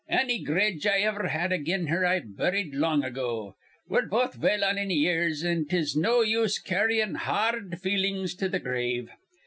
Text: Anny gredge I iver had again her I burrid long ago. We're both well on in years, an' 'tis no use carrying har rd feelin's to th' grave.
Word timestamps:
Anny 0.09 0.43
gredge 0.43 0.87
I 0.87 1.05
iver 1.07 1.27
had 1.27 1.51
again 1.51 1.85
her 1.85 2.07
I 2.07 2.21
burrid 2.21 2.73
long 2.73 3.03
ago. 3.03 3.55
We're 3.87 4.07
both 4.07 4.35
well 4.39 4.63
on 4.63 4.79
in 4.79 4.89
years, 4.89 5.43
an' 5.43 5.67
'tis 5.67 5.95
no 5.95 6.21
use 6.21 6.57
carrying 6.57 7.13
har 7.13 7.55
rd 7.55 7.79
feelin's 7.79 8.33
to 8.37 8.49
th' 8.49 8.63
grave. 8.63 9.11